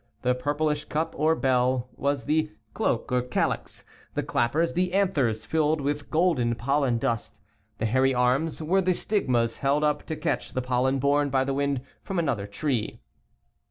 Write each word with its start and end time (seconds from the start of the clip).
The 0.23 0.33
purplish 0.33 0.85
cup, 0.85 1.13
or 1.15 1.35
bell, 1.35 1.87
was 1.95 2.25
the 2.25 2.51
cloak 2.73 3.11
or 3.11 3.21
calyx; 3.21 3.85
the 4.15 4.23
clappers, 4.23 4.73
the 4.73 4.93
anthers 4.95 5.45
filled 5.45 5.79
with 5.79 6.09
golden 6.09 6.55
pollen 6.55 6.97
dust; 6.97 7.39
the 7.77 7.85
hairy 7.85 8.11
arms 8.11 8.63
were 8.63 8.81
the 8.81 8.95
stigmas 8.95 9.57
held 9.57 9.83
up 9.83 10.01
to 10.07 10.15
catch 10.15 10.53
the 10.53 10.61
pol 10.63 10.85
len 10.85 10.97
borne 10.97 11.29
by 11.29 11.43
the 11.43 11.53
wind 11.53 11.81
from 12.01 12.17
another 12.17 12.47
tree. 12.47 12.99